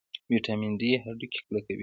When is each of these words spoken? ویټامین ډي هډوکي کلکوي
ویټامین 0.31 0.73
ډي 0.79 0.89
هډوکي 1.03 1.39
کلکوي 1.45 1.79